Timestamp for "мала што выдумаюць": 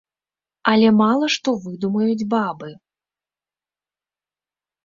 1.01-2.27